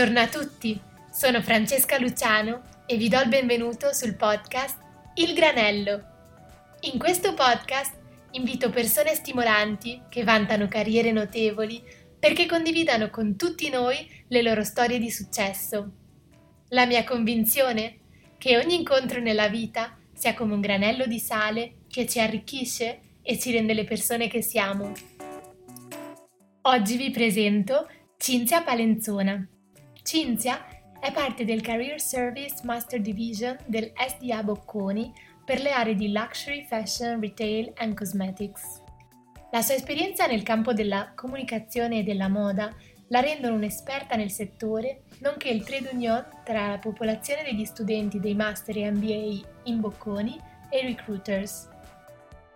[0.00, 0.80] Buongiorno a tutti,
[1.12, 4.78] sono Francesca Luciano e vi do il benvenuto sul podcast
[5.16, 6.02] Il Granello.
[6.92, 7.98] In questo podcast
[8.30, 11.82] invito persone stimolanti che vantano carriere notevoli
[12.18, 15.90] perché condividano con tutti noi le loro storie di successo.
[16.68, 17.98] La mia convinzione?
[18.38, 23.38] Che ogni incontro nella vita sia come un granello di sale che ci arricchisce e
[23.38, 24.92] ci rende le persone che siamo.
[26.62, 27.86] Oggi vi presento
[28.16, 29.46] Cinzia Palenzona.
[30.12, 30.66] Cinzia
[30.98, 35.12] è parte del Career Service Master Division del SDA Bocconi
[35.44, 38.82] per le aree di Luxury, Fashion, Retail and Cosmetics.
[39.52, 42.74] La sua esperienza nel campo della comunicazione e della moda
[43.06, 48.34] la rendono un'esperta nel settore, nonché il trade union tra la popolazione degli studenti dei
[48.34, 51.68] master e MBA in Bocconi e i recruiters.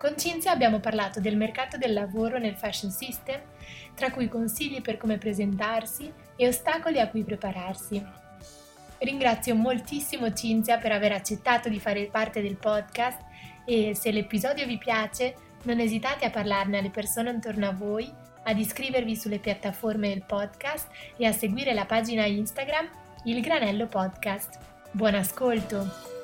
[0.05, 3.41] Con Cinzia abbiamo parlato del mercato del lavoro nel fashion system,
[3.95, 8.05] tra cui consigli per come presentarsi e ostacoli a cui prepararsi.
[8.99, 13.19] Ringrazio moltissimo Cinzia per aver accettato di fare parte del podcast
[13.65, 18.07] e se l'episodio vi piace non esitate a parlarne alle persone intorno a voi,
[18.43, 22.87] ad iscrivervi sulle piattaforme del podcast e a seguire la pagina Instagram
[23.23, 24.59] Il Granello Podcast.
[24.91, 26.14] Buon ascolto!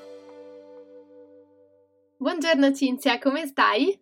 [2.22, 4.00] Buongiorno Cinzia, come stai?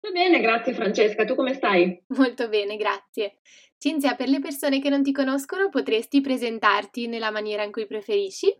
[0.00, 2.02] Va bene, grazie Francesca, tu come stai?
[2.08, 3.36] Molto bene, grazie.
[3.78, 8.52] Cinzia, per le persone che non ti conoscono, potresti presentarti nella maniera in cui preferisci?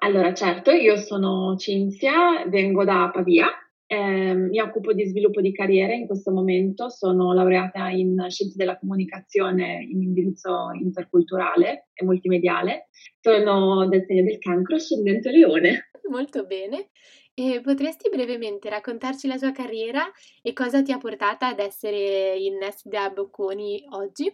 [0.00, 3.48] Allora, certo, io sono Cinzia, vengo da Pavia,
[3.92, 8.78] eh, mi occupo di sviluppo di carriera in questo momento, sono laureata in scienze della
[8.78, 12.88] comunicazione in indirizzo interculturale e multimediale,
[13.20, 16.90] sono del segno del cancro, ascendente leone molto bene.
[17.32, 20.02] E potresti brevemente raccontarci la tua carriera
[20.42, 24.30] e cosa ti ha portata ad essere in SDA Bocconi oggi?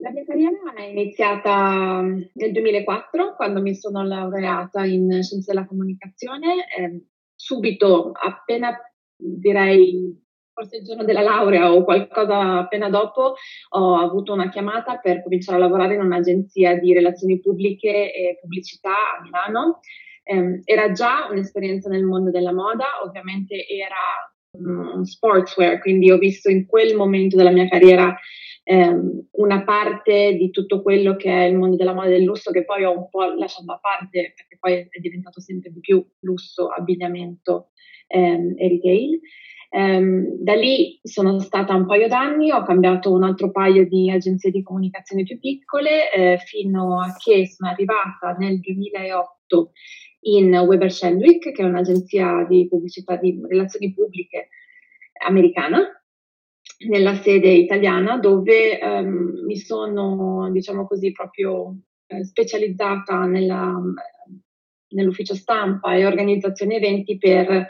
[0.00, 5.66] La mia carriera è iniziata mm, nel 2004 quando mi sono laureata in scienze della
[5.66, 6.66] comunicazione.
[6.78, 7.02] Eh,
[7.38, 8.76] subito, appena
[9.16, 13.36] direi forse il giorno della laurea o qualcosa appena dopo,
[13.70, 18.90] ho avuto una chiamata per cominciare a lavorare in un'agenzia di relazioni pubbliche e pubblicità
[18.90, 19.78] a Milano.
[20.24, 24.28] Eh, era già un'esperienza nel mondo della moda, ovviamente era
[24.58, 28.18] um, sportswear, quindi ho visto in quel momento della mia carriera
[28.68, 32.50] ehm, una parte di tutto quello che è il mondo della moda e del lusso
[32.50, 36.04] che poi ho un po' lasciato a parte perché poi è diventato sempre di più
[36.20, 37.70] lusso, abbigliamento
[38.08, 39.20] ehm, e retail.
[39.70, 44.50] Um, da lì sono stata un paio d'anni, ho cambiato un altro paio di agenzie
[44.50, 49.72] di comunicazione più piccole eh, fino a che sono arrivata nel 2008
[50.20, 54.48] in Weber Shandwick, che è un'agenzia di pubblicità di relazioni pubbliche
[55.26, 55.97] americana,
[56.86, 63.74] nella sede italiana, dove um, mi sono, diciamo così, proprio eh, specializzata nella,
[64.90, 67.66] nell'ufficio stampa e organizzazione eventi per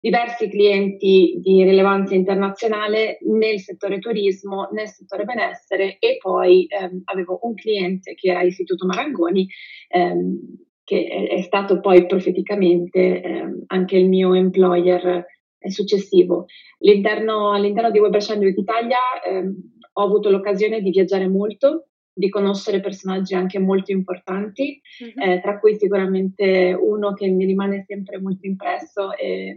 [0.00, 7.40] diversi clienti di rilevanza internazionale nel settore turismo, nel settore benessere e poi ehm, avevo
[7.42, 9.46] un cliente che era l'Istituto Marangoni
[9.88, 10.38] ehm,
[10.82, 15.24] che è, stato poi profeticamente eh, anche il mio employer
[15.68, 16.46] successivo.
[16.80, 19.52] All'interno, all'interno di Weber Shandwick Italia eh,
[19.92, 25.30] ho avuto l'occasione di viaggiare molto, di conoscere personaggi anche molto importanti, mm-hmm.
[25.30, 29.56] eh, tra cui sicuramente uno che mi rimane sempre molto impresso e,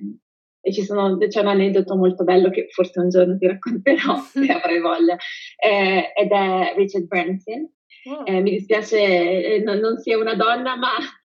[0.62, 4.80] e sono, c'è un aneddoto molto bello che forse un giorno ti racconterò se avrai
[4.80, 5.16] voglia,
[5.58, 7.70] eh, ed è Richard Branson.
[8.06, 8.30] Oh.
[8.30, 10.90] Mi dispiace eh, non, non sia una donna, ma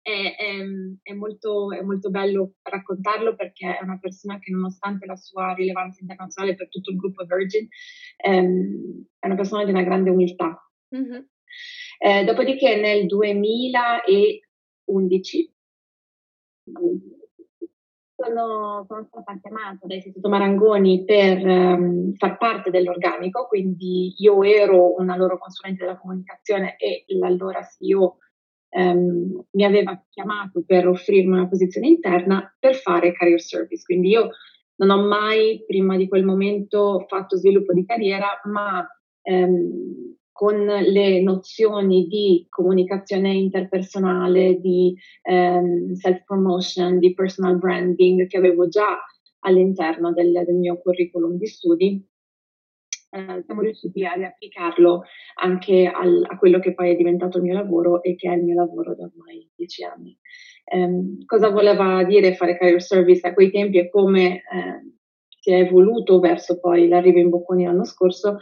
[0.09, 0.65] è, è,
[1.03, 6.01] è, molto, è, molto, bello raccontarlo perché è una persona che nonostante la sua rilevanza
[6.01, 7.67] internazionale per tutto il gruppo Virgin
[8.17, 10.59] ehm, è una persona di una grande umiltà.
[10.95, 11.21] Mm-hmm.
[11.99, 15.53] Eh, dopodiché nel 2011
[18.15, 25.15] sono, sono, stata chiamata dall'Istituto Marangoni per um, far parte dell'organico, quindi io ero una
[25.15, 28.17] loro consulente della comunicazione e l'allora CEO
[28.69, 33.83] ehm, mi aveva chiamato per offrirmi una posizione interna per fare career service.
[33.83, 34.29] Quindi io
[34.75, 38.87] non ho mai prima di quel momento fatto sviluppo di carriera, ma
[39.21, 48.69] ehm, con le nozioni di comunicazione interpersonale, di ehm, self-promotion, di personal branding che avevo
[48.69, 48.97] già
[49.39, 52.07] all'interno del, del mio curriculum di studi,
[53.11, 55.03] eh, siamo riusciti a riapplicarlo
[55.41, 58.43] anche al, a quello che poi è diventato il mio lavoro e che è il
[58.43, 60.17] mio lavoro da ormai dieci anni.
[60.63, 64.93] Eh, cosa voleva dire fare career service a quei tempi e come eh,
[65.39, 68.37] si è evoluto verso poi l'arrivo in Bocconi l'anno scorso?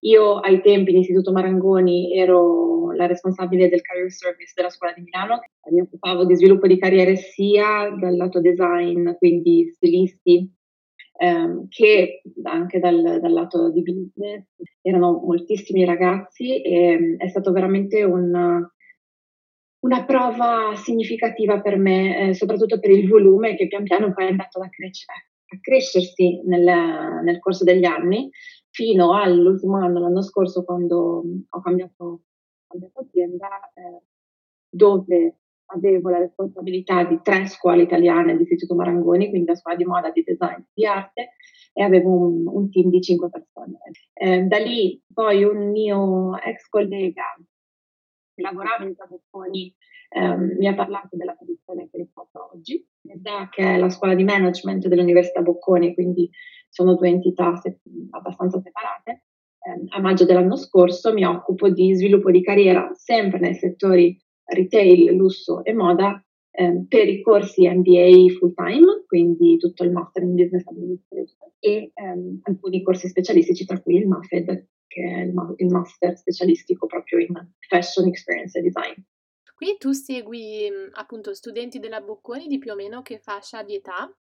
[0.00, 5.40] Io ai tempi in Marangoni ero la responsabile del career service della scuola di Milano,
[5.70, 10.52] mi occupavo di sviluppo di carriere sia dal lato design, quindi stilisti,
[11.24, 14.44] ehm, che anche dal, dal, lato di business.
[14.80, 18.68] Erano moltissimi ragazzi e è stato veramente un,
[19.80, 24.30] una prova significativa per me, eh, soprattutto per il volume che pian piano poi è
[24.30, 26.64] andato a, crescere, a crescersi nel,
[27.22, 28.28] nel, corso degli anni,
[28.70, 32.24] fino all'ultimo anno, l'anno scorso, quando ho cambiato,
[32.66, 34.02] cambiato azienda, eh,
[34.68, 35.36] dove
[35.66, 40.10] avevo la responsabilità di tre scuole italiane di Istituto Marangoni, quindi la scuola di moda,
[40.10, 41.34] di design, di arte,
[41.72, 43.78] e avevo un, un team di cinque persone.
[44.12, 47.36] Eh, da lì poi un mio ex collega
[48.34, 49.74] che lavorava in Zabocconi
[50.10, 52.86] ehm, mi ha parlato della posizione che riporto oggi,
[53.50, 56.30] che è la scuola di management dell'Università Bocconi, quindi
[56.68, 59.24] sono due entità se- abbastanza separate.
[59.60, 65.14] Eh, a maggio dell'anno scorso mi occupo di sviluppo di carriera sempre nei settori retail,
[65.14, 70.34] lusso e moda eh, per i corsi MBA full time, quindi tutto il Master in
[70.34, 75.52] Business Administration e ehm, alcuni corsi specialistici, tra cui il MAFED, che è il, ma-
[75.56, 77.34] il Master specialistico proprio in
[77.68, 78.94] Fashion Experience e Design.
[79.54, 84.12] Qui tu segui appunto studenti della Bocconi di più o meno che fascia di età?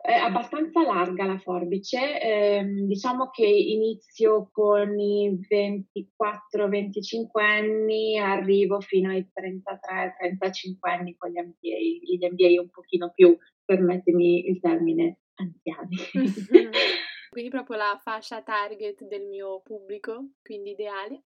[0.00, 9.10] È abbastanza larga la forbice, eh, diciamo che inizio con i 24-25 anni, arrivo fino
[9.10, 15.96] ai 33-35 anni con gli MBA, gli MBA un pochino più, permettimi il termine, anziani.
[17.30, 21.24] quindi proprio la fascia target del mio pubblico, quindi ideale.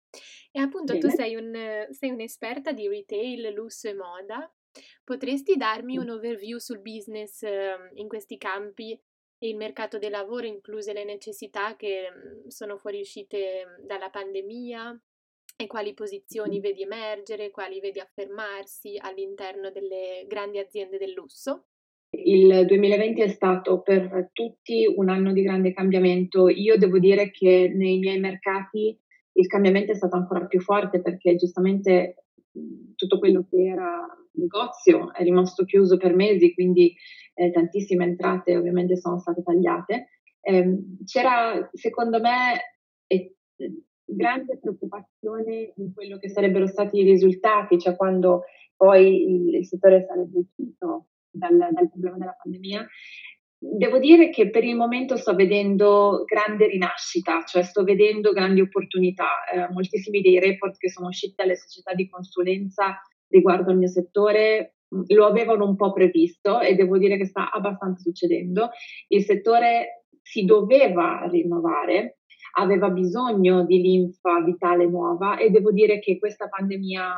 [0.52, 1.00] E appunto Bene.
[1.00, 4.52] tu sei, un, sei un'esperta di retail, lusso e moda
[5.04, 8.92] Potresti darmi un overview sul business ehm, in questi campi
[9.38, 15.02] e il mercato del lavoro, incluse le necessità che mhmm, sono fuoriuscite mhmm, dalla pandemia
[15.56, 21.66] e quali posizioni vedi emergere, quali vedi affermarsi all'interno delle grandi aziende del lusso?
[22.16, 26.48] Il 2020 è stato per tutti un anno di grande cambiamento.
[26.48, 28.98] Io devo dire che nei miei mercati
[29.34, 32.26] il cambiamento è stato ancora più forte perché giustamente
[32.96, 36.94] tutto quello che era negozio è rimasto chiuso per mesi, quindi
[37.34, 40.08] eh, tantissime entrate ovviamente sono state tagliate.
[40.42, 42.78] Eh, c'era, secondo me,
[43.08, 43.36] eh,
[44.06, 48.44] grande preoccupazione in quello che sarebbero stati i risultati, cioè quando
[48.76, 52.88] poi il, il settore sarebbe uscito dal, dal problema della pandemia
[53.66, 59.46] Devo dire che per il momento sto vedendo grande rinascita, cioè sto vedendo grandi opportunità.
[59.54, 63.00] Eh, moltissimi dei report che sono usciti dalle società di consulenza
[63.30, 67.52] riguardo al mio settore mm, lo avevano un po' previsto e devo dire che sta
[67.52, 68.72] abbastanza succedendo.
[69.08, 72.18] Il settore si doveva rinnovare,
[72.58, 77.14] aveva bisogno di linfa vitale nuova e devo dire che questa pandemia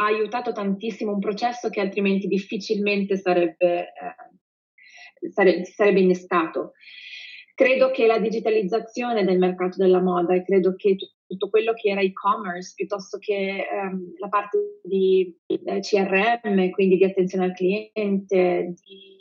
[0.00, 4.37] ha aiutato tantissimo un processo che altrimenti difficilmente sarebbe eh,
[5.30, 6.72] sare- sarebbe innescato.
[7.54, 12.00] Credo che la digitalizzazione del mercato della moda e credo che tutto quello che era
[12.00, 19.18] e-commerce piuttosto che um, la parte di eh, CRM, quindi di attenzione al cliente, di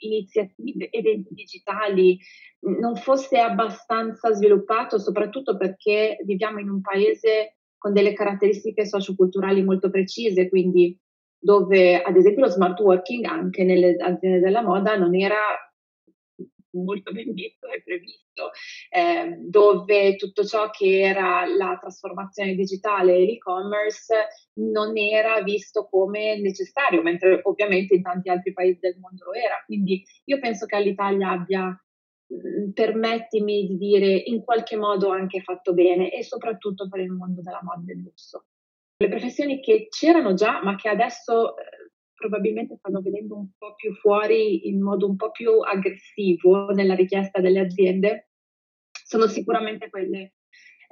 [0.00, 2.18] iniziative, eventi digitali,
[2.80, 9.88] non fosse abbastanza sviluppato, soprattutto perché viviamo in un paese con delle caratteristiche socioculturali molto
[9.90, 10.98] precise, quindi
[11.38, 15.36] dove ad esempio lo smart working anche nelle aziende della moda non era
[16.70, 18.50] molto ben visto e previsto,
[18.90, 24.26] eh, dove tutto ciò che era la trasformazione digitale e l'e-commerce
[24.60, 29.62] non era visto come necessario, mentre ovviamente in tanti altri paesi del mondo lo era.
[29.64, 35.72] Quindi io penso che all'Italia abbia, mh, permettimi di dire, in qualche modo anche fatto
[35.74, 38.44] bene e soprattutto per il mondo della moda e del lusso
[39.00, 41.62] le professioni che c'erano già, ma che adesso eh,
[42.14, 47.40] probabilmente stanno venendo un po' più fuori in modo un po' più aggressivo nella richiesta
[47.40, 48.30] delle aziende,
[48.90, 50.34] sono sicuramente quelle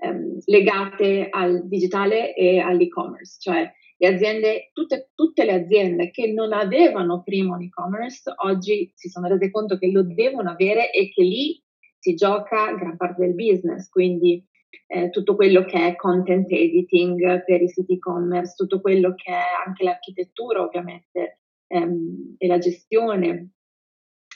[0.01, 6.53] ehm, legate al digitale e all'e-commerce, cioè le aziende, tutte, tutte, le aziende che non
[6.53, 11.23] avevano prima un e-commerce oggi si sono rese conto che lo devono avere e che
[11.23, 11.61] lì
[11.99, 14.47] si gioca gran parte del business, quindi
[14.87, 19.45] eh, tutto quello che è content editing per i siti e-commerce, tutto quello che è
[19.67, 23.51] anche l'architettura ovviamente ehm, e la gestione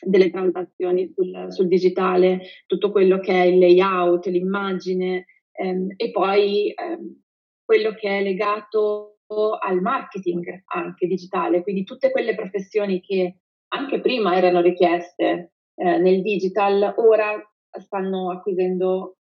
[0.02, 6.72] delle transazioni sul, sul, digitale, tutto quello che è il layout, l'immagine ehm, e poi
[6.72, 7.22] ehm,
[7.64, 9.18] quello che è legato
[9.60, 13.36] al marketing anche digitale, quindi tutte quelle professioni che
[13.68, 17.40] anche prima erano richieste eh, nel digital, ora
[17.78, 19.18] stanno acquisendo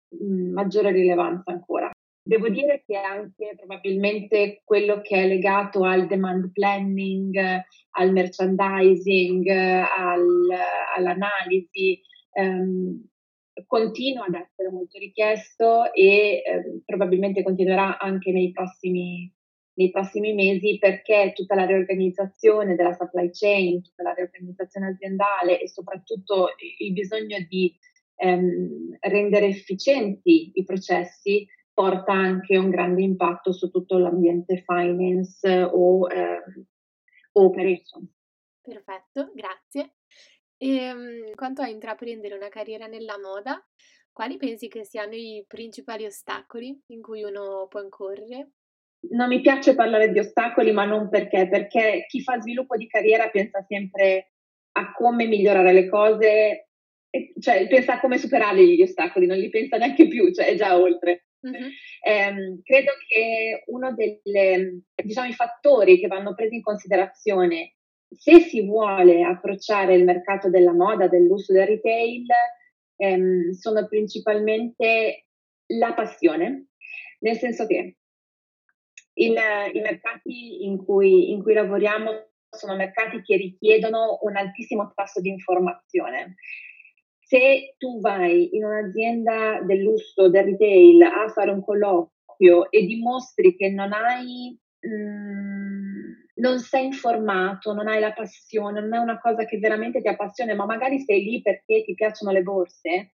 [0.53, 1.91] maggiore rilevanza ancora.
[2.23, 7.35] Devo dire che anche probabilmente quello che è legato al demand planning,
[7.93, 10.47] al merchandising, al,
[10.95, 11.99] all'analisi,
[12.33, 13.03] ehm,
[13.67, 19.33] continua ad essere molto richiesto e eh, probabilmente continuerà anche nei prossimi,
[19.79, 25.69] nei prossimi mesi perché tutta la riorganizzazione della supply chain, tutta la riorganizzazione aziendale e
[25.69, 26.49] soprattutto
[26.79, 27.75] il bisogno di
[28.19, 36.11] ehm, rendere efficienti i processi porta anche un grande impatto su tutto l'ambiente finance o,
[36.11, 36.43] eh,
[37.33, 38.07] operation.
[38.61, 39.95] Perfetto, grazie.
[40.57, 43.65] E ehm, quanto a intraprendere una carriera nella moda,
[44.13, 48.51] quali pensi che siano i principali ostacoli in cui uno può incorrere?
[49.11, 53.31] Non mi piace parlare di ostacoli, ma non perché, perché chi fa sviluppo di carriera
[53.31, 54.33] pensa sempre
[54.73, 56.68] a come migliorare le cose,
[57.41, 60.79] cioè pensa a come superare gli ostacoli, non li pensa neanche più, cioè è già
[60.79, 61.27] oltre.
[61.41, 61.53] Uh-huh.
[61.53, 64.21] Eh, credo che uno dei
[64.95, 67.75] diciamo, fattori che vanno presi in considerazione
[68.11, 72.27] se si vuole approcciare il mercato della moda, del lusso, del retail,
[72.97, 75.27] ehm, sono principalmente
[75.67, 76.69] la passione,
[77.21, 77.97] nel senso che
[79.15, 79.39] il,
[79.73, 85.29] i mercati in cui, in cui lavoriamo sono mercati che richiedono un altissimo tasso di
[85.29, 86.37] informazione
[87.29, 93.55] se tu vai in un'azienda del lusso, del retail, a fare un colloquio e dimostri
[93.55, 99.21] che non hai, mh, mm, non sei informato, non hai la passione, non è una
[99.21, 103.13] cosa che veramente ti appassiona, ma magari sei lì perché ti piacciono le borse,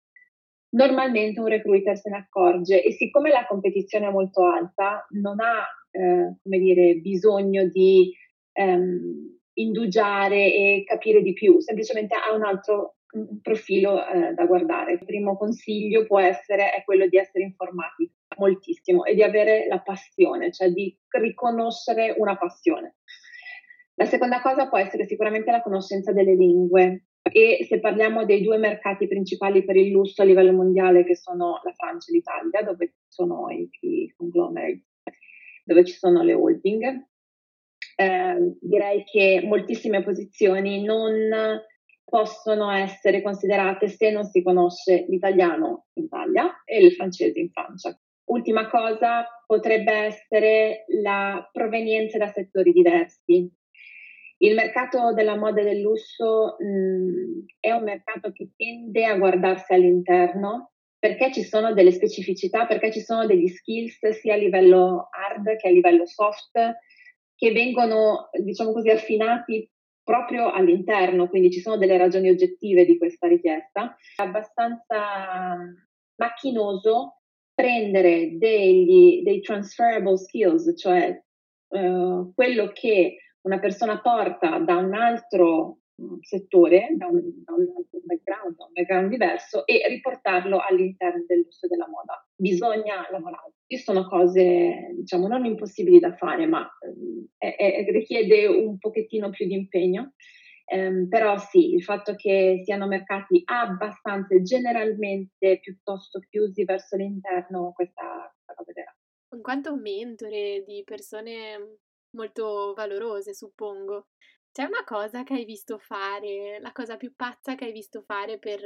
[0.76, 2.84] normalmente un recruiter se ne accorge.
[2.84, 8.14] E siccome la competizione è molto alta, non ha, eh, come dire, bisogno di
[8.52, 12.98] ehm, indugiare e capire di più, semplicemente ha un altro
[13.42, 14.94] profilo eh, da guardare.
[14.94, 19.80] Il primo consiglio può essere è quello di essere informati moltissimo e di avere la
[19.80, 22.96] passione, cioè di riconoscere una passione.
[23.96, 28.58] La seconda cosa può essere sicuramente la conoscenza delle lingue e se parliamo dei due
[28.58, 32.96] mercati principali per il lusso a livello mondiale che sono la Francia e l'Italia, dove
[33.08, 34.84] sono i, i conglomerati,
[35.64, 37.08] dove ci sono le holding,
[37.96, 41.14] eh, direi che moltissime posizioni non
[42.14, 48.00] possono essere considerate se non si conosce l'italiano in Italia e il francese in Francia.
[48.26, 53.52] Ultima cosa potrebbe essere la provenienza da settori diversi.
[54.38, 59.18] Il mercato della moda e del lusso mh, mm, è un mercato che tende a
[59.18, 65.10] guardarsi all'interno perché ci sono delle specificità, perché ci sono degli skills sia a livello
[65.10, 66.78] hard che a livello soft
[67.36, 69.68] che vengono, diciamo così, affinati
[70.04, 73.96] proprio all'interno, quindi ci sono delle ragioni oggettive di questa richiesta.
[74.16, 75.58] È abbastanza
[76.16, 77.22] macchinoso
[77.54, 81.22] prendere degli, dei transferable skills, cioè
[81.70, 87.68] uh, quello che una persona porta da un altro mm, settore, da un, da un,
[87.76, 92.26] altro background, da un background diverso e riportarlo all'interno del lusso della moda.
[92.36, 93.54] Bisogna lavorare.
[93.78, 96.68] Sono cose, diciamo, non impossibili da fare, ma
[97.38, 100.14] eh, è, richiede un pochettino più di impegno.
[100.66, 108.34] Um, però sì, il fatto che siano mercati abbastanza generalmente piuttosto chiusi verso l'interno, questa,
[108.34, 108.96] questa cosa vera.
[109.36, 111.80] In quanto mentore di persone
[112.16, 114.08] molto valorose, suppongo.
[114.52, 118.38] C'è una cosa che hai visto fare, la cosa più pazza che hai visto fare
[118.38, 118.62] per,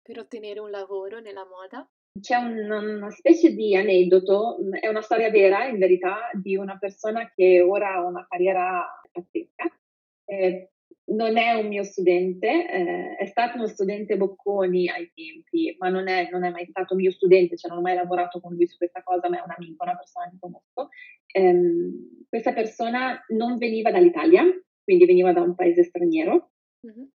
[0.00, 1.88] per ottenere un lavoro nella moda?
[2.20, 7.30] C'è un, una specie di aneddoto, è una storia vera in verità, di una persona
[7.34, 9.64] che ora ha una carriera pazzesca.
[10.24, 10.70] Eh,
[11.08, 16.06] non è un mio studente, eh, è stato uno studente Bocconi ai tempi, ma non
[16.06, 18.76] è, non è, mai stato mio studente, cioè non ho mai lavorato con lui su
[18.76, 20.90] questa cosa, ma è un amico, una persona che conosco.
[21.26, 24.44] Eh, questa persona non veniva dall'Italia,
[24.84, 27.10] quindi veniva da un paese straniero uh-huh.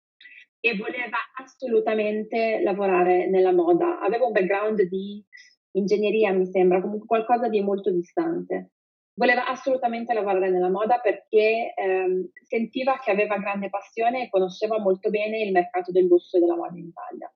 [0.61, 4.01] E voleva assolutamente lavorare nella moda.
[4.01, 5.25] Aveva un background di
[5.73, 8.73] ingegneria, mi sembra, comunque qualcosa di molto distante
[9.21, 15.11] voleva assolutamente lavorare nella moda perché ehm, sentiva che aveva grande passione e conosceva molto
[15.11, 17.31] bene il mercato del lusso e della moda in Italia.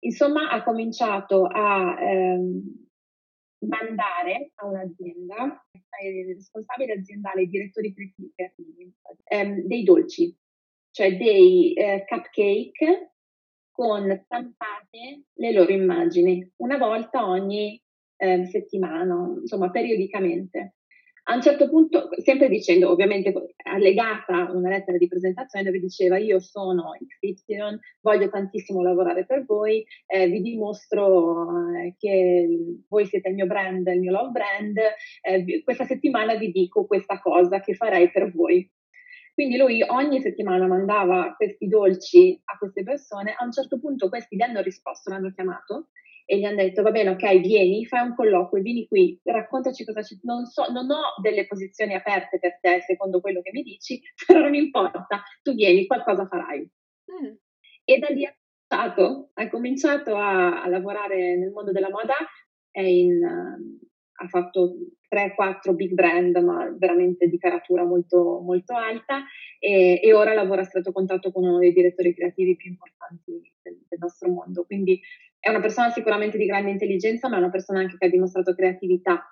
[0.00, 2.62] Insomma, ha cominciato a ehm,
[3.66, 5.66] mandare a un'azienda,
[6.00, 7.94] ai responsabili aziendali, ai direttori
[8.34, 8.92] creativi,
[9.24, 10.36] ehm, dei dolci,
[10.90, 13.12] cioè dei eh, cupcake
[13.70, 17.80] con stampate le loro immagini, una volta ogni
[18.16, 20.74] eh, settimana, insomma periodicamente.
[21.30, 26.40] A un certo punto, sempre dicendo, ovviamente allegata una lettera di presentazione dove diceva io
[26.40, 32.48] sono XY, voglio tantissimo lavorare per voi, eh, vi dimostro eh, che
[32.88, 34.78] voi siete il mio brand, il mio love brand,
[35.20, 38.66] eh, questa settimana vi dico questa cosa che farei per voi.
[39.38, 44.34] Quindi lui ogni settimana mandava questi dolci a queste persone, a un certo punto questi
[44.34, 45.90] gli hanno risposto, l'hanno chiamato
[46.24, 50.00] e gli hanno detto va bene, ok, vieni, fai un colloquio, vieni qui, raccontaci cosa
[50.00, 50.16] c'è.
[50.22, 54.40] Non, so, non ho delle posizioni aperte per te secondo quello che mi dici, però
[54.40, 56.58] non importa, tu vieni, qualcosa farai.
[56.58, 57.34] Mm.
[57.84, 58.34] E da lì ha
[58.66, 62.16] cominciato, ha cominciato a, a, lavorare nel mondo della moda,
[62.72, 63.87] in, uh,
[64.20, 64.74] ha fatto
[65.08, 69.24] 3-4 big brand, ma veramente di caratura molto, molto alta,
[69.58, 73.30] e, e, ora lavora a stretto contatto con uno dei direttori creativi più importanti
[73.62, 74.64] del, del, nostro mondo.
[74.64, 75.00] Quindi
[75.38, 78.54] è una persona sicuramente di grande intelligenza, ma è una persona anche che ha dimostrato
[78.54, 79.24] creatività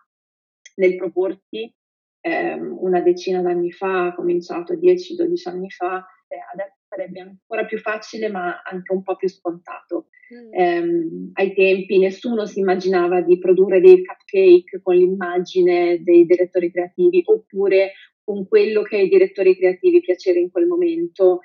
[0.77, 1.75] nel proporsi.
[2.21, 7.79] Eh, una decina d'anni fa, ha cominciato 10-12 anni fa, eh, adesso sarebbe ancora più
[7.79, 10.09] facile, ma anche un po' più scontato.
[10.35, 10.53] Mm.
[10.53, 17.23] Eh, ai tempi nessuno si immaginava di produrre dei cupcake con l'immagine dei direttori creativi
[17.27, 17.93] oppure
[18.25, 21.41] con quello che ai direttori creativi piaceva in quel momento.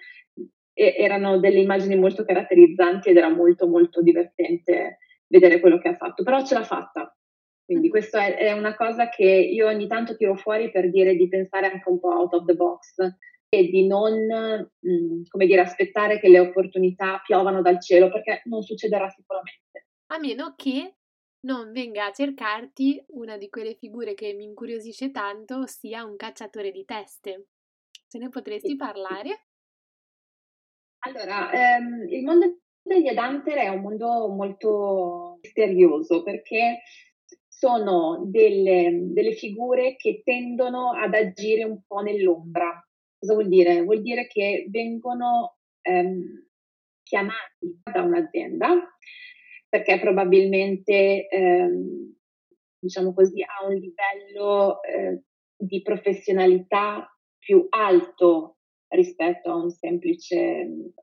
[0.73, 5.95] E erano delle immagini molto caratterizzanti ed era molto molto divertente vedere quello che ha
[5.95, 7.13] fatto, però ce l'ha fatta.
[7.65, 7.91] Quindi mm.
[7.91, 11.67] questa è, è una cosa che io ogni tanto tiro fuori per dire di pensare
[11.67, 12.95] anche un po' out of the box,
[13.53, 18.43] e di non, mh, mm, come dire, aspettare che le opportunità piovano dal cielo, perché
[18.45, 19.87] non succederà sicuramente.
[20.07, 20.95] A meno che
[21.41, 26.71] non venga a cercarti una di quelle figure che mi incuriosisce tanto, ossia un cacciatore
[26.71, 27.47] di teste.
[28.07, 29.47] Ce ne potresti parlare?
[30.99, 36.83] Allora, ehm, il mondo degli Adhunter è un mondo molto misterioso perché
[37.47, 42.81] sono delle, delle figure che tendono ad agire un po' nell'ombra,
[43.21, 43.83] Cosa vuol dire?
[43.83, 46.47] Vuol dire che vengono ehm,
[47.03, 48.67] chiamati da un'azienda
[49.69, 52.15] perché probabilmente, ehm,
[52.79, 55.21] diciamo così, ha un livello eh,
[55.55, 58.57] di professionalità più alto
[58.87, 60.35] rispetto a un semplice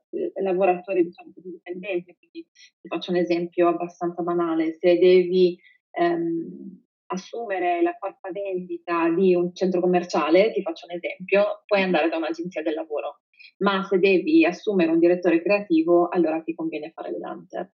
[0.09, 2.17] eh, lavoratore diciamo dipendente.
[2.17, 2.45] Quindi
[2.81, 4.73] ti faccio un esempio abbastanza banale.
[4.77, 5.57] Se devi
[5.91, 12.09] ehm, assumere la quarta vendita di un centro commerciale, ti faccio un esempio, puoi andare
[12.09, 13.21] da un'agenzia del lavoro,
[13.59, 17.71] ma se devi assumere un direttore creativo, allora ti conviene fare le Danter.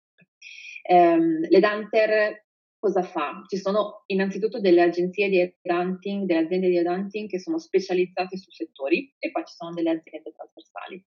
[0.88, 2.46] Um, le Danter
[2.78, 3.44] cosa fa?
[3.48, 8.52] Ci sono innanzitutto delle agenzie di headhunting, delle aziende di headhunting che sono specializzate su
[8.52, 11.04] settori e poi ci sono delle aziende trasversali.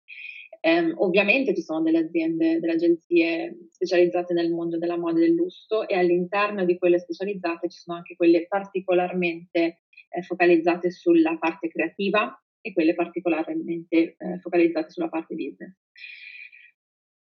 [0.66, 5.36] Eh, ovviamente ci sono delle aziende, delle agenzie specializzate nel mondo della moda e del
[5.36, 11.68] lusso e all'interno di quelle specializzate ci sono anche quelle particolarmente eh, focalizzate sulla parte
[11.68, 15.76] creativa e quelle particolarmente eh, focalizzate sulla parte business.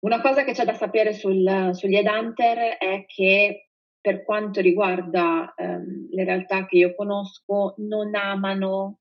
[0.06, 6.08] Una cosa che c'è da sapere sul, sugli headhunter è che per quanto riguarda ehm,
[6.10, 9.00] le realtà che io conosco, non amano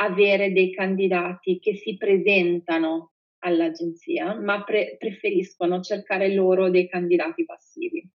[0.00, 3.12] avere dei candidati che si presentano
[3.46, 8.08] all'agenzia, ma pre- preferiscono cercare loro dei candidati passivi.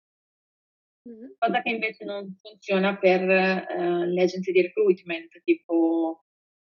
[1.09, 1.31] Mm-hmm.
[1.39, 6.25] Cosa che invece non funziona per uh, le agenzie di recruitment, tipo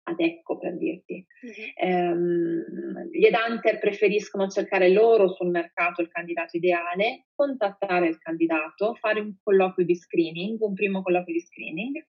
[0.09, 1.27] Adecco per dirti.
[1.45, 2.12] Mm-hmm.
[2.12, 9.19] Um, gli headhunter preferiscono cercare loro sul mercato il candidato ideale, contattare il candidato, fare
[9.19, 12.07] un colloquio di screening, un primo colloquio di screening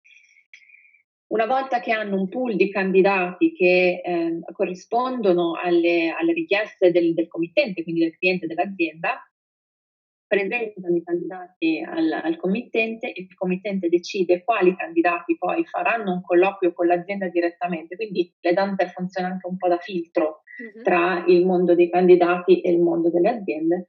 [1.33, 7.15] una volta che hanno un pool di candidati che eh, corrispondono alle, alle richieste del,
[7.15, 9.19] del, committente, quindi del cliente dell'azienda,
[10.27, 16.21] presentano i candidati al, al, committente e il committente decide quali candidati poi faranno un
[16.21, 17.95] colloquio con l'azienda direttamente.
[17.95, 20.83] Quindi l'Edanter funziona anche un po' da filtro uh-huh.
[20.83, 23.85] tra il mondo dei candidati e il mondo delle aziende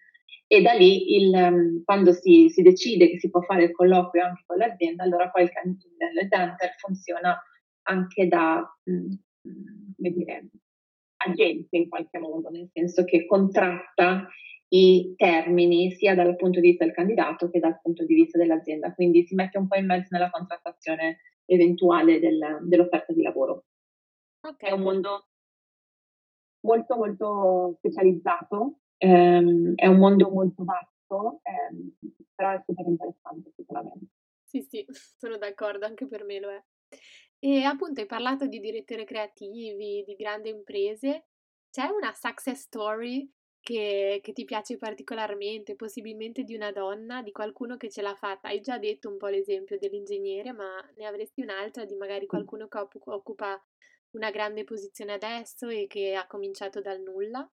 [0.57, 4.25] e da lì il, um, quando si, si, decide che si può fare il colloquio
[4.25, 7.37] anche con l'azienda, allora poi il, il Denter funziona
[7.83, 9.19] anche da, um,
[9.97, 10.49] come dire,
[11.17, 14.29] agente in qualche modo, nel senso che contratta
[14.69, 18.93] i termini sia dal punto di vista del candidato che dal punto di vista dell'azienda,
[18.95, 23.64] quindi si mette un po' in mezzo nella contrattazione eventuale del, dell'offerta di lavoro.
[24.40, 24.71] Okay.
[24.71, 25.27] È un mondo
[26.61, 31.92] molto molto specializzato ehm, è un mondo molto vasto, ehm,
[32.35, 34.07] però è super interessante sicuramente.
[34.44, 34.85] Sì, sì,
[35.18, 36.62] sono d'accordo, anche per me lo è.
[37.38, 41.26] E appunto hai parlato di direttori creativi, di grandi imprese.
[41.70, 43.28] C'è una success story
[43.61, 48.48] che, che, ti piace particolarmente, possibilmente di una donna, di qualcuno che ce l'ha fatta?
[48.48, 52.78] Hai già detto un po' l'esempio dell'ingegnere, ma ne avresti un'altra di magari qualcuno che
[52.78, 53.61] occupa
[54.12, 57.48] una grande posizione adesso e che ha cominciato dal nulla?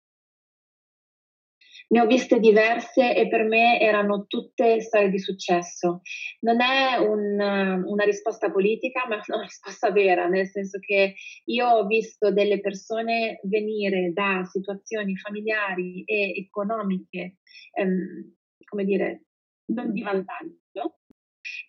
[1.89, 6.01] Ne ho viste diverse e per me erano tutte storie di successo.
[6.41, 11.67] Non è un, una risposta politica, ma è una risposta vera, nel senso che io
[11.67, 17.37] ho visto delle persone venire da situazioni familiari e economiche,
[17.73, 18.35] ehm,
[18.65, 19.23] come dire,
[19.67, 20.99] non di vantaggio,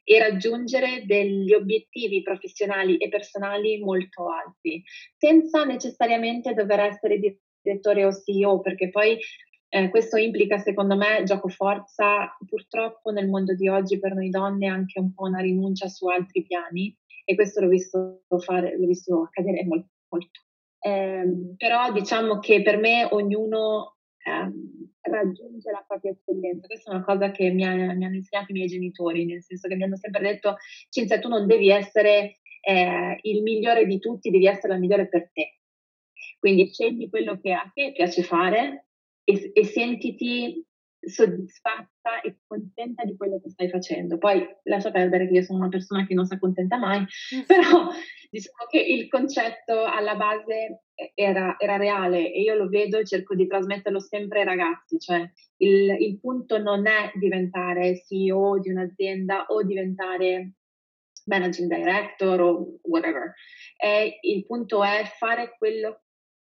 [0.05, 4.83] e raggiungere degli obiettivi professionali e personali molto alti,
[5.17, 7.19] senza necessariamente dover essere
[7.63, 9.19] direttore o CEO, perché poi
[9.71, 14.67] eh, questo implica, secondo me, gioco forza, purtroppo nel mondo di oggi per noi donne
[14.67, 19.23] anche un po' una rinuncia su altri piani e questo l'ho visto, fare, l'ho visto
[19.23, 19.89] accadere molto.
[20.09, 20.41] molto.
[20.81, 26.67] Eh, però diciamo che per me ognuno eh, raggiunge la propria eccellenza.
[26.67, 29.69] Questa è una cosa che mi, ha, mi, hanno insegnato i miei genitori, nel senso
[29.69, 30.57] che mi hanno sempre detto,
[30.89, 35.31] Cinzia, tu non devi essere eh, il migliore di tutti, devi essere la migliore per
[35.31, 35.59] te.
[36.39, 38.88] Quindi scegli quello che a te piace fare
[39.29, 40.65] e, e sentiti
[41.01, 44.17] soddisfatta e contenta di quello che stai facendo.
[44.17, 47.05] Poi lascia perdere che io sono una persona che non si accontenta mai,
[47.47, 47.89] però
[48.31, 53.35] diciamo che il concetto alla base era, era, reale e io lo vedo e cerco
[53.35, 59.47] di trasmetterlo sempre ai ragazzi, cioè il, il punto non è diventare CEO di un'azienda
[59.49, 60.55] o diventare
[61.27, 63.35] managing director o whatever,
[63.77, 66.05] è, il punto è fare quello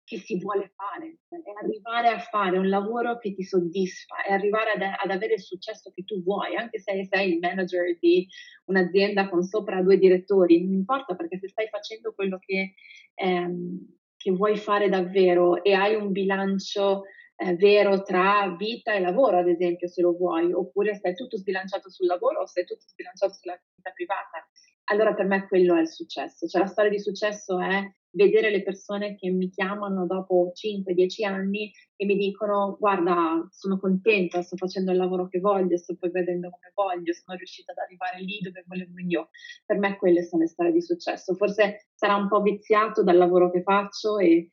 [0.09, 4.73] che si vuole fare, è arrivare a fare un lavoro che ti soddisfa, è arrivare
[4.73, 8.27] ad, ad, avere il successo che tu vuoi, anche se sei il manager di
[8.65, 12.73] un'azienda con sopra due direttori, non importa perché se stai facendo quello che,
[13.15, 17.03] ehm, che vuoi fare davvero e hai un bilancio
[17.37, 21.91] eh, vero tra vita e lavoro, ad esempio, se lo vuoi, oppure stai tutto sbilanciato
[21.91, 24.49] sul lavoro o stai tutto sbilanciato sulla vita privata,
[24.91, 26.47] allora per me quello è il successo.
[26.47, 31.71] Cioè la storia di successo è vedere le persone che mi chiamano dopo 5-10 anni
[31.95, 36.73] e mi dicono guarda sono contenta, sto facendo il lavoro che voglio, sto progredendo come
[36.75, 39.29] voglio, sono riuscita ad arrivare lì dove volevo io.
[39.65, 41.35] Per me quelle sono le storie di successo.
[41.35, 44.53] Forse sarà un po' viziato dal lavoro che faccio e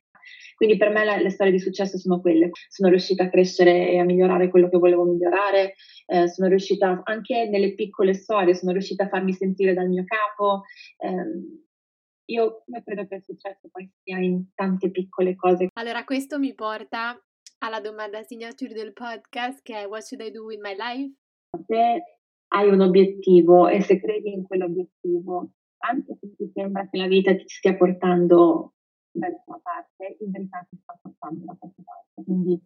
[0.56, 2.50] quindi per me le, le, storie di successo sono quelle.
[2.68, 5.74] Sono riuscita a crescere e a migliorare quello che volevo migliorare,
[6.06, 10.62] eh, sono riuscita anche nelle piccole storie, sono riuscita a farmi sentire dal mio capo.
[10.98, 11.64] Eh,
[12.28, 15.68] io, io credo che il successo poi sia in tante piccole cose.
[15.74, 17.20] Allora, questo mi porta
[17.58, 21.14] alla domanda signature del podcast che è What should I do with my life?
[21.66, 22.02] Se
[22.48, 27.34] hai un obiettivo e se credi in quell'obiettivo, anche se ti sembra che la vita
[27.34, 28.75] ti stia portando
[29.18, 32.22] dalla tua parte, in verità ti sta portando dalla tua parte.
[32.24, 32.60] Quindi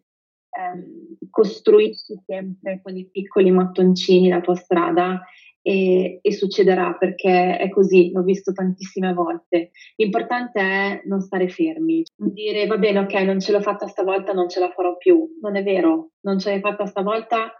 [0.51, 5.21] ehm, costruisci sempre con i piccoli mattoncini la tua strada
[5.61, 9.71] e, e, succederà perché è così, l'ho visto tantissime volte.
[9.95, 14.49] L'importante è non stare fermi, dire va bene, ok, non ce l'ho fatta stavolta, non
[14.49, 15.37] ce la farò più.
[15.41, 17.53] Non è vero, non ce l'hai fatta stavolta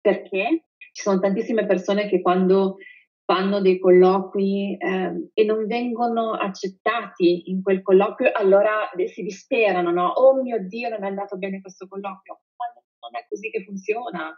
[0.00, 2.76] perché ci sono tantissime persone che quando
[3.28, 10.08] fanno dei colloqui eh, e non vengono accettati in quel colloquio, allora si disperano, no?
[10.08, 12.40] Oh mio Dio, non è andato bene questo colloquio.
[12.56, 12.64] Ma
[13.00, 14.34] non è così che funziona.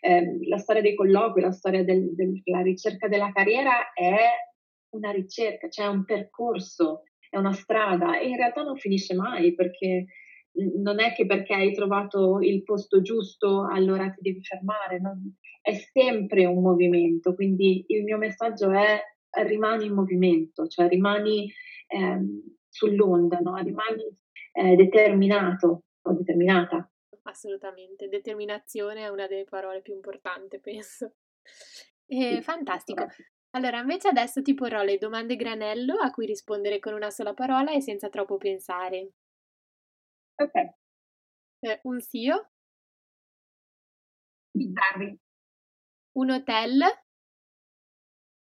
[0.00, 4.26] Eh, la storia dei colloqui, la storia del, della ricerca della carriera è
[4.96, 10.06] una ricerca, cioè un percorso, è una strada e in realtà non finisce mai perché
[10.54, 15.74] non è che perché hai trovato il posto giusto allora ti devi fermare, non, è
[15.74, 19.00] sempre un movimento, quindi il mio messaggio è
[19.44, 21.50] rimani in movimento, cioè rimani
[21.86, 23.56] ehm, sull'onda, no?
[23.56, 24.04] rimani
[24.52, 26.90] eh, determinato o determinata.
[27.22, 31.14] Assolutamente, determinazione è una delle parole più importanti, penso.
[32.06, 33.06] Eh, fantastico.
[33.54, 37.72] Allora, invece adesso ti porrò le domande granello a cui rispondere con una sola parola
[37.72, 39.12] e senza troppo pensare.
[40.42, 40.54] Ok.
[41.60, 42.50] Eh, un SIO?
[44.50, 45.16] Bizzarri.
[46.16, 46.82] Un hotel?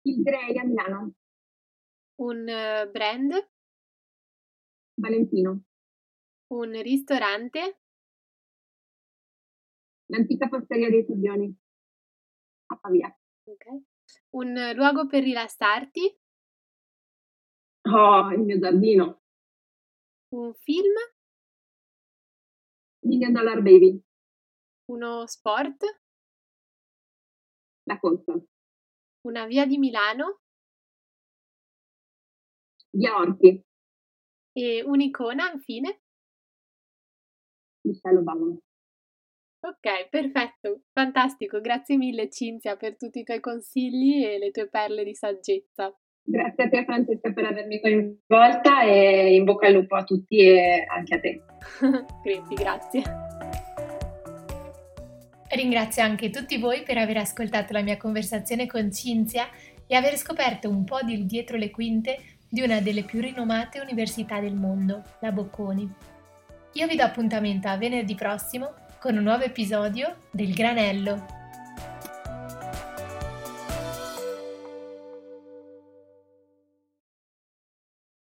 [0.06, 1.15] Il Grey a Milano.
[2.21, 3.32] Un uh, brand?
[5.02, 5.63] Valentino.
[6.54, 7.80] Un ristorante?
[10.12, 11.52] L'antica posteria dei Turbioni.
[12.67, 13.19] A Pavia.
[13.45, 13.65] Ok.
[14.36, 16.21] Un luogo per rilassarti?
[17.82, 19.23] Oh, il mio giardino.
[20.36, 20.93] Un film?
[23.01, 24.01] Million Dollar Baby.
[24.91, 25.83] Uno sport?
[27.83, 28.33] La corsa.
[29.25, 30.41] Una via di Milano?
[32.91, 33.63] Via Orti.
[34.51, 36.01] E un'icona, infine?
[37.81, 38.57] Michelle Obama.
[39.62, 41.59] Ok, perfetto, fantastico.
[41.62, 45.93] Grazie mille Cinzia per tutti i tuoi consigli e le tue perle di saggezza.
[46.29, 50.85] Grazie a te Francesca per avermi coinvolta e in bocca al lupo a tutti e
[50.87, 51.41] anche a te.
[52.21, 53.01] Crepi, grazie.
[55.49, 59.47] Ringrazio anche tutti voi per aver ascoltato la mia conversazione con Cinzia
[59.87, 64.39] e aver scoperto un po' di dietro le quinte di una delle più rinomate università
[64.39, 65.91] del mondo, la Bocconi.
[66.73, 71.38] Io vi do appuntamento a venerdì prossimo con un nuovo episodio del Granello.